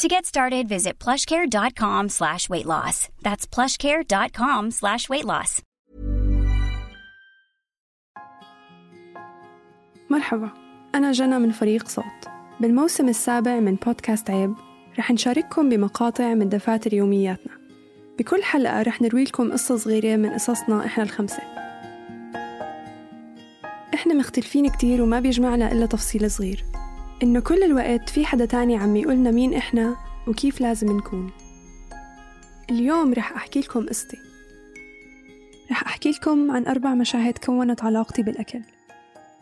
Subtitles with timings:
[0.00, 3.08] To get started, visit plushcare.com slash weight loss.
[3.22, 5.62] That's plushcare.com slash weight loss.
[10.10, 10.50] مرحبا.
[10.94, 12.04] أنا جنى من فريق صوت.
[12.60, 14.54] بالموسم السابع من بودكاست عيب
[14.98, 17.52] رح نشارككم بمقاطع من دفاتر يومياتنا.
[18.18, 21.42] بكل حلقة رح نروي لكم قصة صغيرة من قصصنا إحنا الخمسة.
[23.94, 26.64] إحنا مختلفين كتير وما بيجمعنا إلا تفصيل صغير.
[27.22, 31.32] إنه كل الوقت في حدا تاني عم يقولنا مين إحنا وكيف لازم نكون.
[32.70, 34.18] اليوم رح أحكي لكم قصتي.
[35.70, 38.60] رح أحكي لكم عن أربع مشاهد كونت علاقتي بالأكل.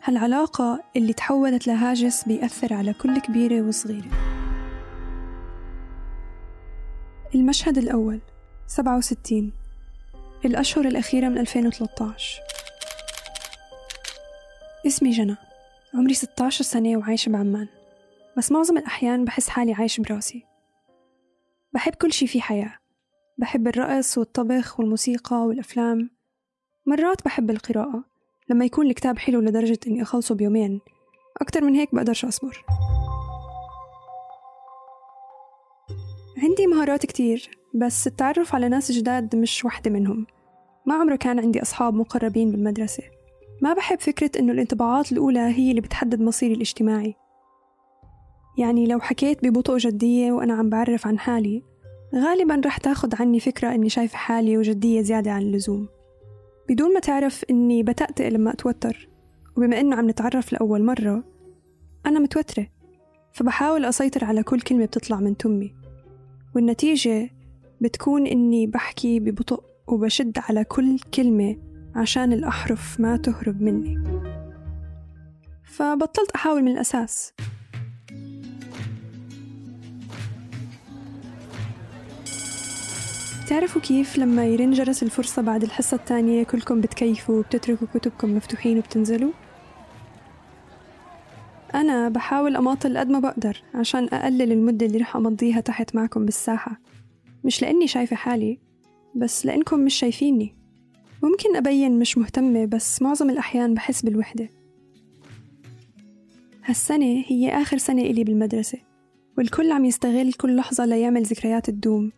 [0.03, 4.11] هالعلاقة اللي تحولت لهاجس بيأثر على كل كبيرة وصغيرة.
[7.35, 8.19] المشهد الأول
[8.67, 9.51] 67
[10.45, 12.39] الأشهر الأخيرة من 2013
[14.87, 15.50] اسمي جنى.
[15.93, 17.67] عمري 16 سنة وعايشة بعمان
[18.37, 20.45] بس معظم الأحيان بحس حالي عايش براسي.
[21.73, 22.73] بحب كل شي في حياة
[23.37, 26.09] بحب الرقص والطبخ والموسيقى والأفلام.
[26.85, 28.03] مرات بحب القراءة
[28.49, 30.81] لما يكون الكتاب حلو لدرجة إني أخلصه بيومين.
[31.41, 32.65] أكتر من هيك بقدرش أصبر.
[36.37, 40.27] عندي مهارات كتير بس التعرف على ناس جداد مش وحدة منهم.
[40.85, 43.03] ما عمره كان عندي أصحاب مقربين بالمدرسة.
[43.61, 47.15] ما بحب فكرة إنه الانطباعات الأولى هي اللي بتحدد مصيري الاجتماعي.
[48.57, 51.63] يعني لو حكيت ببطء جدية وأنا عم بعرف عن حالي
[52.15, 55.87] غالبا رح تاخد عني فكرة إني شايفة حالي وجدية زيادة عن اللزوم.
[56.69, 59.09] بدون ما تعرف إني بتأتئ لما أتوتر
[59.57, 61.23] وبما إنه عم نتعرف لأول مرة
[62.05, 62.67] أنا متوترة
[63.33, 65.75] فبحاول أسيطر على كل كلمة بتطلع من تمي.
[66.55, 67.29] والنتيجة
[67.81, 74.03] بتكون إني بحكي ببطء وبشد على كل كلمة عشان الأحرف ما تهرب مني.
[75.63, 77.33] فبطلت أحاول من الأساس.
[83.47, 89.31] تعرفوا كيف لما يرن جرس الفرصة بعد الحصة الثانية كلكم بتكيفوا وبتتركوا كتبكم مفتوحين وبتنزلوا؟
[91.75, 96.79] أنا بحاول أماطل قد ما بقدر عشان أقلل المدة اللي رح أمضيها تحت معكم بالساحة.
[97.43, 98.59] مش لأني شايفة حالي
[99.15, 100.60] بس لأنكم مش شايفيني.
[101.23, 104.49] ممكن أبين مش مهتمة بس معظم الأحيان بحس بالوحدة.
[106.65, 108.77] هالسنة هي آخر سنة إلي بالمدرسة
[109.37, 112.11] والكل عم يستغل كل لحظة ليعمل ذكريات تدوم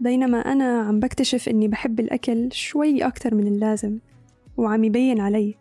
[0.00, 3.98] بينما أنا عم بكتشف إني بحب الأكل شوي أكتر من اللازم
[4.56, 5.54] وعم يبين علي.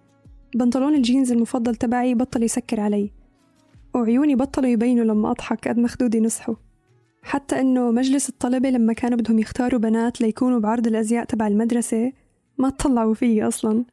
[0.55, 3.11] بنطلون الجينز المفضل تبعي بطل يسكر علي
[3.95, 6.55] وعيوني بطلوا يبينوا لما أضحك قد ما نصحوا.
[7.23, 12.11] حتى إنه مجلس الطلبة لما كانوا بدهم يختاروا بنات ليكونوا بعرض الأزياء تبع المدرسة
[12.61, 13.85] ما تطلعوا فيي أصلا.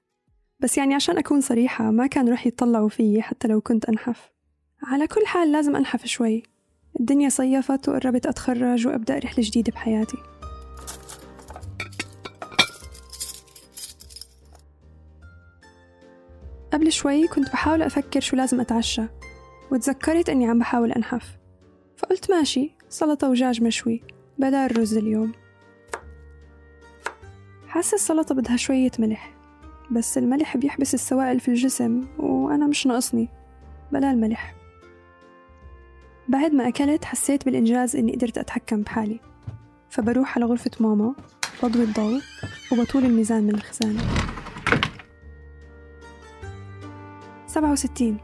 [0.60, 4.32] بس يعني عشان أكون صريحة ما كانوا رح يتطلعوا فيي حتى لو كنت أنحف.
[4.82, 6.42] على كل حال لازم أنحف شوي.
[7.00, 10.16] الدنيا صيفت وقربت أتخرج وأبدأ رحلة جديدة بحياتي.
[16.72, 19.02] قبل شوي كنت بحاول أفكر شو لازم أتعشى
[19.72, 21.38] وتذكرت أني عم بحاول أنحف.
[21.96, 24.02] فقلت ماشي سلطة ودجاج مشوي
[24.38, 25.32] بدل الرز اليوم.
[27.68, 29.34] حاسة السلطة بدها شوية ملح
[29.90, 33.28] بس الملح بيحبس السوائل في الجسم وأنا مش ناقصني
[33.92, 34.54] بلا الملح.
[36.28, 39.20] بعد ما أكلت حسيت بالإنجاز إني قدرت أتحكم بحالي
[39.90, 41.14] فبروح على غرفة ماما
[41.62, 42.20] بضوي الضوء
[42.72, 44.00] وبطول الميزان من الخزانة
[47.46, 48.16] سبعة وستين.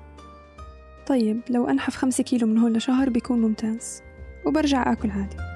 [1.06, 4.02] طيب لو أنحف خمسة كيلو من هون لشهر بيكون ممتاز
[4.46, 5.53] وبرجع آكل عادي.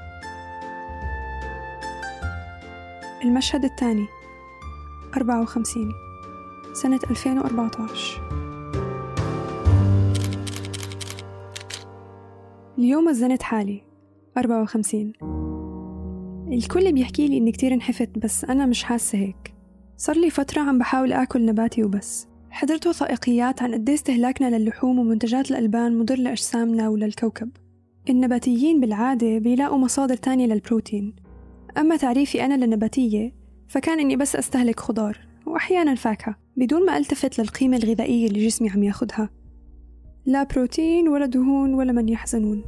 [3.25, 4.07] المشهد الثاني.
[5.17, 5.93] أربعة وخمسين.
[6.73, 8.23] سنة ألفين وأربعة عشر
[12.79, 13.83] اليوم وزنت حالي.
[14.39, 15.13] أربعة وخمسين.
[16.53, 19.55] الكل بيحكي لي إني كتير انحفت بس أنا مش حاسة هيك.
[19.97, 22.29] صار لي فترة عم بحاول آكل نباتي وبس.
[22.51, 27.51] حضرت وثائقيات عن قد استهلاكنا للحوم ومنتجات الألبان مضر لأجسامنا وللكوكب.
[28.11, 31.28] النباتيين بالعادة بيلاقوا مصادر تانية للبروتين.
[31.79, 33.33] أما تعريفي أنا للنباتية
[33.69, 38.83] فكان إني بس أستهلك خضار وأحيانا فاكهة بدون ما ألتفت للقيمة الغذائية اللي جسمي عم
[38.83, 39.31] ياخدها.
[40.27, 42.65] لا بروتين ولا دهون ولا من يحزنون.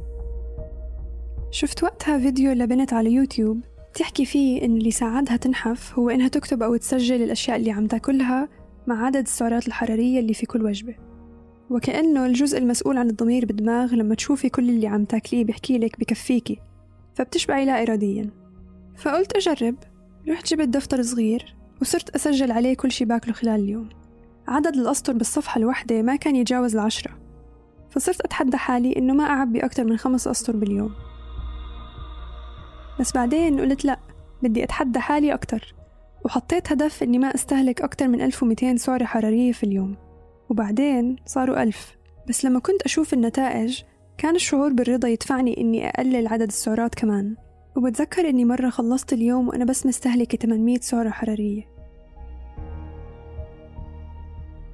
[1.51, 3.61] شفت وقتها فيديو لبنت على يوتيوب
[3.93, 8.49] تحكي فيه إن اللي ساعدها تنحف هو إنها تكتب أو تسجل الأشياء اللي عم تاكلها
[8.87, 10.95] مع عدد السعرات الحرارية اللي في كل وجبة.
[11.69, 16.59] وكأنه الجزء المسؤول عن الضمير بالدماغ لما تشوفي كل اللي عم تاكليه بيحكي لك بكفيكي
[17.15, 18.40] فبتشبعي لا إراديا.
[18.97, 19.75] فقلت أجرب.
[20.29, 23.89] رحت جبت دفتر صغير وصرت أسجل عليه كل شي باكله خلال اليوم.
[24.47, 27.11] عدد الأسطر بالصفحة الواحدة ما كان يتجاوز العشرة.
[27.89, 30.93] فصرت أتحدى حالي إنه ما أعبي أكتر من خمس أسطر باليوم.
[32.99, 33.99] بس بعدين قلت لأ
[34.43, 35.75] بدي أتحدى حالي أكتر.
[36.25, 39.97] وحطيت هدف إني ما أستهلك أكتر من 1200 سعرة حرارية في اليوم.
[40.49, 41.95] وبعدين صاروا ألف.
[42.29, 43.81] بس لما كنت أشوف النتائج
[44.17, 47.35] كان الشعور بالرضا يدفعني إني أقلل عدد السعرات كمان.
[47.75, 51.67] وبتذكر إني مرة خلصت اليوم وأنا بس مستهلكة 800 سعرة حرارية.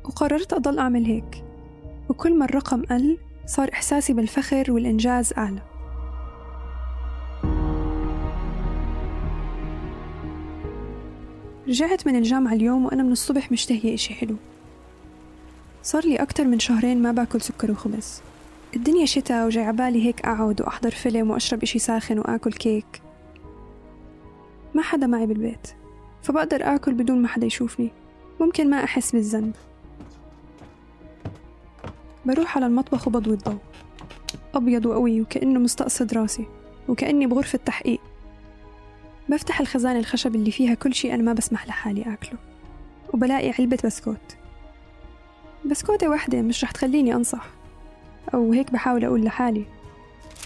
[0.05, 1.43] وقررت أضل أعمل هيك.
[2.09, 5.61] وكل ما الرقم قل صار إحساسي بالفخر والإنجاز أعلى.
[11.67, 14.35] رجعت من الجامعة اليوم وأنا من الصبح مشتهية إشي حلو.
[15.83, 18.21] صار لي أكتر من شهرين ما باكل سكر وخبز.
[18.75, 23.01] الدنيا شتا وجاي عبالي هيك أقعد وأحضر فيلم وأشرب إشي ساخن وآكل كيك.
[24.73, 25.67] ما حدا معي بالبيت
[26.23, 27.91] فبقدر آكل بدون ما حدا يشوفني.
[28.39, 29.55] ممكن ما أحس بالذنب.
[32.25, 33.57] بروح على المطبخ وبضوي الضوء.
[34.55, 36.45] أبيض وقوي وكأنه مستقصد راسي
[36.87, 37.99] وكأني بغرفة تحقيق.
[39.29, 42.39] بفتح الخزانة الخشب اللي فيها كل شي أنا ما بسمح لحالي أكله.
[43.13, 44.37] وبلاقي علبة بسكوت.
[45.65, 47.56] بسكوتة واحدة مش رح تخليني أنصح.
[48.33, 49.65] أو هيك بحاول أقول لحالي.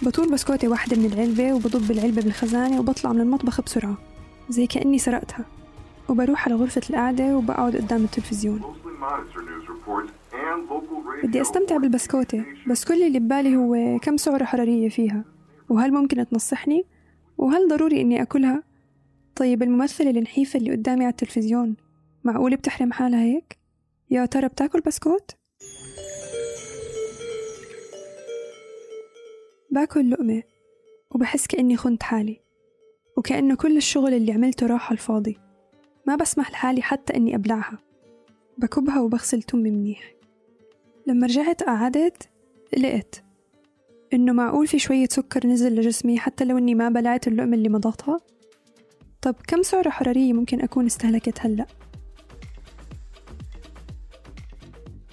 [0.02, 3.98] بطول بسكوتة واحدة من العلبة وبضب العلبة بالخزانة وبطلع من المطبخ بسرعة
[4.50, 5.46] زي كأني سرقتها.
[6.10, 8.62] وبروح على غرفة القعدة وبقعد قدام التلفزيون.
[11.24, 15.24] بدي أستمتع بالبسكوتة بس كل اللي ببالي هو كم سعرة حرارية فيها
[15.70, 16.86] وهل ممكن تنصحني؟
[17.38, 18.64] وهل ضروري إني أكلها؟
[19.36, 21.76] طيب الممثلة النحيفة اللي قدامي على التلفزيون
[22.24, 23.58] معقولة بتحرم حالها هيك؟
[24.10, 25.32] يا ترى بتاكل بسكوت؟
[29.72, 30.44] باكل لقمة
[31.12, 32.42] وبحس كأني خنت حالي
[33.18, 35.38] وكأنه كل الشغل اللي عملته راح الفاضي.
[36.08, 37.80] ما بسمح لحالي حتى إني أبلعها.
[38.58, 40.14] بكبها وبغسل تمي منيح.
[41.08, 42.30] لما رجعت قعدت
[42.78, 43.16] لقيت
[44.14, 48.20] إنه معقول في شوية سكر نزل لجسمي حتى لو إني ما بلعت اللقمة اللي مضغتها؟
[49.22, 51.66] طب كم سعرة حرارية ممكن أكون استهلكت هلأ؟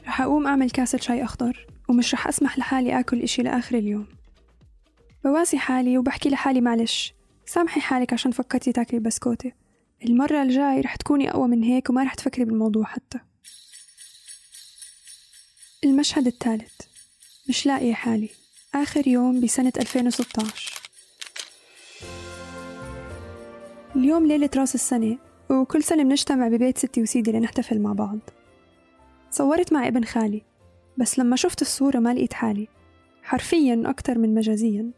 [0.07, 4.18] رح أقوم أعمل كاسة شاي أخضر ومش رح أسمح لحالي آكل إشي لآخر اليوم.
[5.25, 7.15] بواسي حالي وبحكي لحالي معلش.
[7.47, 9.53] سامحي حالك عشان فكرتي تاكلي بسكوتة
[10.05, 13.19] المرة الجاي رح تكوني أقوى من هيك وما رح تفكري بالموضوع حتى.
[15.85, 16.73] المشهد الثالث.
[17.49, 18.29] مش لاقية حالي.
[18.75, 20.81] آخر يوم بسنة 2016
[23.97, 25.19] اليوم ليلة راس السنة
[25.51, 28.19] وكل سنة بنجتمع ببيت ستي وسيدي لنحتفل مع بعض.
[29.31, 30.43] صورت مع ابن خالي
[30.99, 32.69] بس لما شفت الصورة ما لقيت حالي.
[33.23, 34.91] حرفيا أكتر من مجازيا.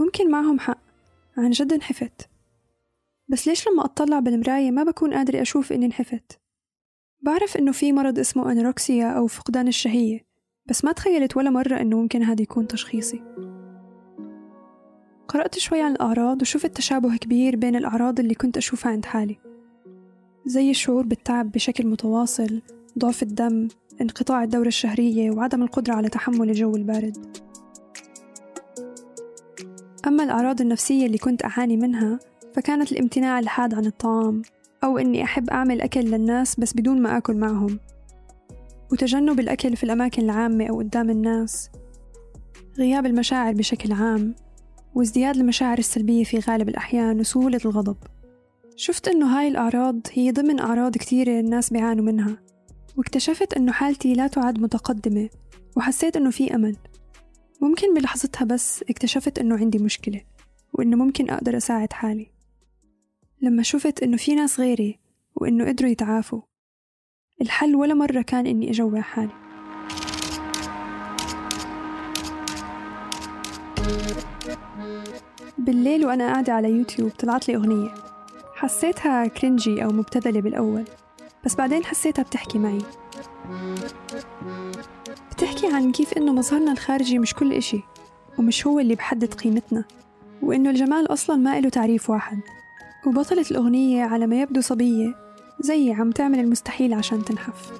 [0.00, 0.78] ممكن معهم حق.
[1.36, 2.28] عن جد انحفت.
[3.28, 6.40] بس ليش لما أطلع بالمراية ما بكون قادرة أشوف إني انحفت؟
[7.20, 10.26] بعرف إنه في مرض اسمه أنوركسيا أو فقدان الشهية
[10.66, 13.22] بس ما تخيلت ولا مرة إنه ممكن هذا يكون تشخيصي.
[15.28, 19.38] قرأت شوي عن الأعراض وشفت تشابه كبير بين الأعراض اللي كنت أشوفها عند حالي.
[20.46, 22.62] زي الشعور بالتعب بشكل متواصل
[22.98, 23.68] ضعف الدم
[24.00, 27.49] انقطاع الدورة الشهرية وعدم القدرة على تحمل الجو البارد.
[30.06, 32.18] أما الأعراض النفسية اللي كنت أعاني منها
[32.54, 34.42] فكانت الامتناع الحاد عن الطعام
[34.84, 37.78] أو إني أحب أعمل أكل للناس بس بدون ما أكل معهم.
[38.92, 41.70] وتجنب الأكل في الأماكن العامة أو قدام الناس.
[42.78, 44.34] غياب المشاعر بشكل عام
[44.94, 47.96] وازدياد المشاعر السلبية في غالب الأحيان وسهولة الغضب.
[48.76, 52.36] شفت إنه هاي الأعراض هي ضمن أعراض كتيرة الناس بيعانوا منها
[52.96, 55.28] واكتشفت إنه حالتي لا تعد متقدمة
[55.76, 56.76] وحسيت إنه في أمل.
[57.60, 60.20] ممكن بلحظتها بس اكتشفت إنه عندي مشكلة
[60.72, 62.26] وإنه ممكن أقدر أساعد حالي.
[63.42, 64.98] لما شفت إنه في ناس غيري
[65.34, 66.42] وإنه قدروا يتعافوا
[67.40, 69.32] الحل ولا مرة كان إني أجوع حالي.
[75.58, 77.94] بالليل وأنا قاعدة على يوتيوب طلعت لي أغنية.
[78.54, 80.84] حسيتها كرنجي أو مبتذلة بالأول
[81.44, 82.78] بس بعدين حسيتها بتحكي معي.
[85.60, 87.80] بتحكي عن كيف إنه مظهرنا الخارجي مش كل إشي
[88.38, 89.84] ومش هو اللي بحدد قيمتنا
[90.42, 92.38] وإنه الجمال أصلا ما إله تعريف واحد.
[93.06, 95.14] وبطلة الأغنية على ما يبدو صبية
[95.60, 97.72] زي عم تعمل المستحيل عشان تنحف.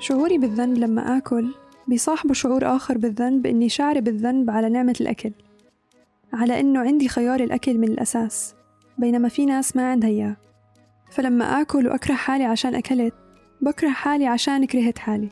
[0.00, 1.54] شعوري بالذنب لما آكل
[1.88, 5.32] بيصاحبه شعور آخر بالذنب إني شاعرة بالذنب على نعمة الأكل.
[6.32, 8.54] على إنه عندي خيار الأكل من الأساس
[8.98, 10.36] بينما في ناس ما عندها إياه.
[11.10, 13.14] فلما آكل وأكره حالي عشان أكلت
[13.62, 15.28] بكره حالي عشان كرهت حالي.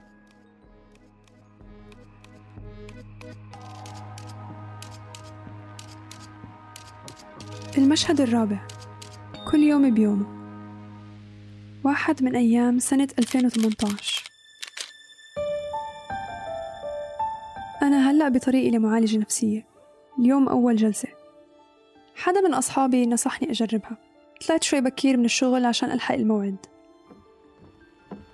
[7.78, 8.58] المشهد الرابع.
[9.50, 10.26] كل يوم بيومه
[11.84, 14.24] واحد من أيام سنة 2018
[17.82, 19.66] أنا هلأ بطريقي لمعالجة نفسية.
[20.18, 21.08] اليوم أول جلسة.
[22.16, 23.98] حدا من أصحابي نصحني أجربها.
[24.46, 26.66] طلعت شوي بكير من الشغل عشان ألحق الموعد.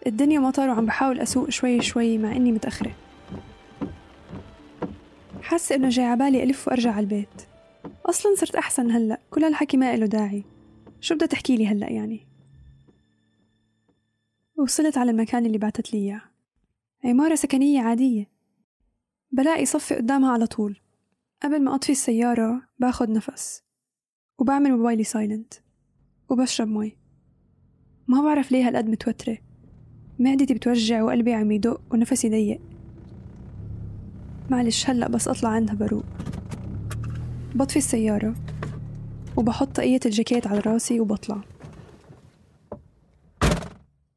[0.07, 2.95] الدنيا مطر وعم بحاول أسوق شوي شوي مع إني متأخرة.
[5.43, 7.43] حاسة إنه جاي عبالي ألف وأرجع على البيت.
[8.07, 9.21] أصلا صرت أحسن هلأ.
[9.31, 10.45] كل هالحكي ما إله داعي.
[11.01, 12.27] شو بدها تحكي لي هلأ يعني؟
[14.57, 16.23] وصلت على المكان اللي بعتت لي إياه.
[17.05, 18.31] عمارة سكنية عادية.
[19.33, 20.81] بلاقي صفي قدامها على طول.
[21.43, 23.63] قبل ما أطفي السيارة باخد نفس.
[24.39, 25.55] وبعمل موبايلي silent
[26.29, 26.97] وبشرب مي
[28.09, 29.39] ما بعرف ليه هالقد متوترة.
[30.19, 32.61] معدتي بتوجع وقلبي عم يدق ونفسي ضيق.
[34.51, 36.05] معلش هلأ بس أطلع عندها بروق.
[37.55, 38.35] بطفي السيارة
[39.37, 41.41] وبحط طاقية الجاكيت على راسي وبطلع.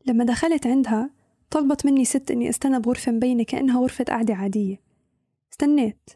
[0.06, 1.10] لما دخلت عندها
[1.52, 4.82] طلبت مني ست إني أستنى بغرفة مبينة كأنها غرفة قعدة عادية.
[5.52, 6.10] استنيت.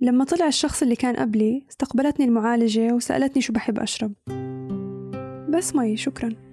[0.00, 4.12] لما طلع الشخص اللي كان قبلي استقبلتني المعالجة وسألتني شو بحب أشرب.
[5.50, 6.49] بس مي شكرا.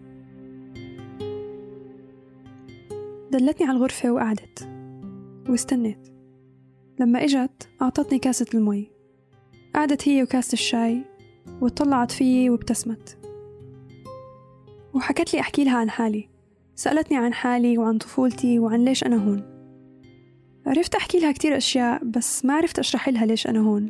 [3.31, 4.69] دلتني على الغرفة وقعدت.
[5.49, 6.07] واستنيت.
[6.99, 8.91] لما إجت أعطتني كاسة المي.
[9.75, 11.01] قعدت هي وكاسة الشاي
[11.61, 13.17] وطلعت فيي وابتسمت.
[14.93, 16.29] وحكت لي أحكي لها عن حالي.
[16.75, 19.43] سألتني عن حالي وعن طفولتي وعن ليش أنا هون.
[20.65, 23.89] عرفت أحكي لها كتير أشياء بس ما عرفت أشرح لها ليش أنا هون.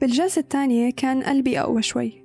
[0.00, 2.21] بالجلسة الثانية كان قلبي أقوى شوي.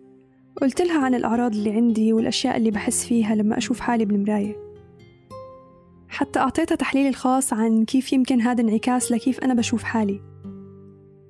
[0.62, 4.56] قلت لها عن الأعراض اللي عندي والأشياء اللي بحس فيها لما أشوف حالي بالمراية.
[6.10, 10.22] حتى أعطيتها تحليلي الخاص عن كيف يمكن هذا انعكاس لكيف أنا بشوف حالي.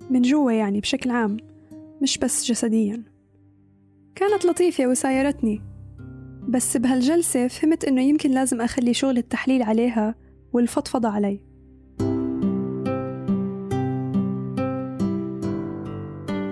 [0.10, 1.38] من جوا يعني بشكل عام
[2.02, 3.04] مش بس جسديا.
[4.16, 5.62] كانت لطيفة وسايرتني.
[6.50, 10.16] بس بهالجلسة فهمت إنه يمكن لازم أخلي شغل التحليل عليها
[10.54, 11.42] والفضفضة علي.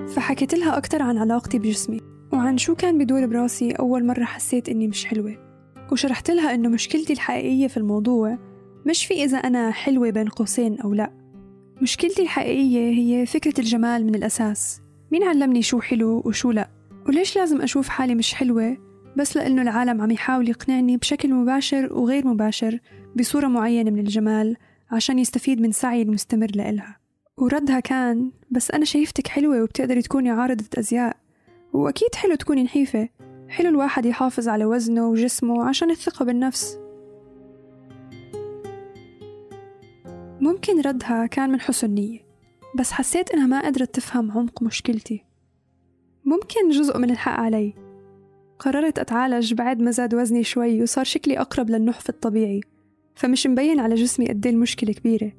[0.07, 2.14] فحكيت لها أكتر عن علاقتي بجسمي.
[2.35, 5.37] وعن شو كان بدور براسي أول مرة حسيت إني مش حلوة.
[5.91, 8.37] وشرحت لها إنه مشكلتي الحقيقية في الموضوع
[8.85, 11.11] مش في إذا أنا حلوة بين قوسين أو لأ.
[11.81, 14.81] مشكلتي الحقيقية هي فكرة الجمال من الأساس.
[15.11, 16.69] مين علمني شو حلو وشو لأ؟
[17.07, 18.77] وليش لازم أشوف حالي مش حلوة
[19.17, 22.79] بس لأنه العالم عم يحاول يقنعني بشكل مباشر وغير مباشر
[23.15, 24.57] بصورة معينة من الجمال
[24.91, 26.97] عشان يستفيد من سعي المستمر لإلها.
[27.37, 31.24] وردها كان بس أنا شايفتك حلوة وبتقدري تكوني عارضة أزياء.
[31.75, 33.09] وأكيد حلو تكوني نحيفة.
[33.47, 36.79] حلو الواحد يحافظ على وزنه وجسمه عشان الثقة بالنفس.
[40.41, 42.19] ممكن ردها كان من حسن نية
[42.75, 45.25] بس حسيت إنها ما قدرت تفهم عمق مشكلتي.
[46.25, 47.73] ممكن جزء من الحق علي.
[48.59, 52.61] قررت أتعالج بعد ما زاد وزني شوي وصار شكلي أقرب للنحف الطبيعي
[53.15, 55.31] فمش مبين على جسمي قد المشكلة كبيرة.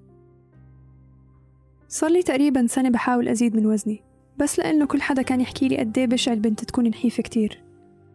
[1.89, 4.06] صار لي تقريبا سنة بحاول أزيد من وزني.
[4.39, 7.63] بس لأنه كل حدا كان يحكي لي قد بشع البنت تكون نحيفة كتير.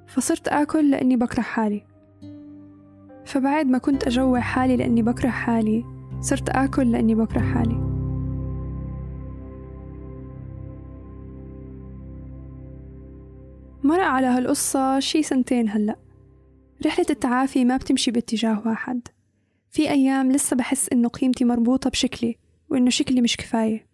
[0.08, 1.84] فصرت آكل لأني بكره حالي.
[3.26, 5.86] فبعد ما كنت أجوع حالي لأني بكره حالي
[6.22, 7.92] صرت آكل لأني بكره حالي.
[13.84, 15.96] مرق على هالقصة شي سنتين هلأ.
[16.86, 19.08] رحلة التعافي ما بتمشي باتجاه واحد.
[19.70, 22.38] في أيام لسه بحس إنه قيمتي مربوطة بشكلي
[22.70, 23.91] وإنه شكلي مش كفاية.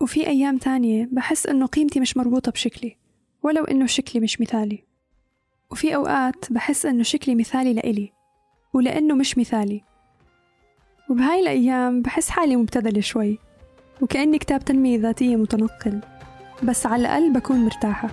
[0.00, 2.96] وفي أيام تانية بحس إنه قيمتي مش مربوطة بشكلي
[3.42, 4.84] ولو إنه شكلي مش مثالي.
[5.70, 8.12] وفي أوقات بحس إنه شكلي مثالي لإلي
[8.72, 9.82] ولأنه مش مثالي.
[11.10, 13.38] وبهاي الأيام بحس حالي مبتذلة شوي
[14.00, 16.00] وكأني كتاب تنمية ذاتية متنقل
[16.62, 18.08] بس على الأقل بكون مرتاحة.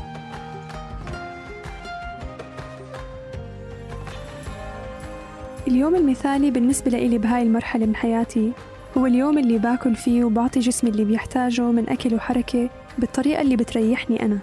[5.67, 8.51] اليوم المثالي بالنسبة لإلي بهاي المرحلة من حياتي
[8.97, 14.25] هو اليوم اللي باكل فيه وبعطي جسمي اللي بيحتاجه من أكل وحركة بالطريقة اللي بتريحني
[14.25, 14.39] أنا.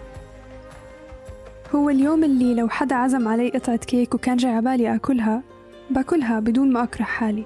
[1.75, 5.43] هو اليوم اللي لو حدا عزم علي قطعة كيك وكان جاي عبالي آكلها
[5.91, 7.45] باكلها بدون ما أكره حالي.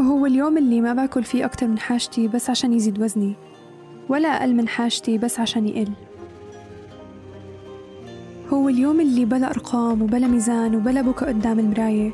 [0.00, 3.34] هو اليوم اللي ما باكل فيه أكتر من حاجتي بس عشان يزيد وزني
[4.08, 5.92] ولا أقل من حاجتي بس عشان يقل.
[8.52, 12.10] هو اليوم اللي بلا أرقام وبلا ميزان وبلا بكى قدام المراية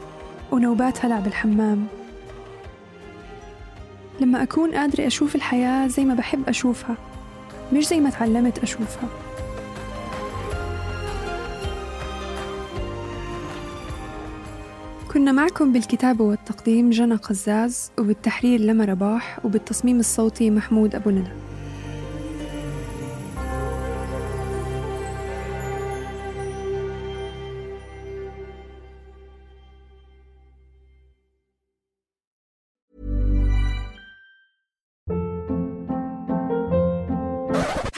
[0.52, 1.86] ونوبات هلع بالحمام
[4.20, 6.96] لما أكون قادرة أشوف الحياة زي ما بحب أشوفها
[7.72, 9.08] مش زي ما تعلمت أشوفها.
[15.12, 21.30] كنا معكم بالكتابة والتقديم جنى قزاز وبالتحرير لما رباح وبالتصميم الصوتي محمود أبو ندى.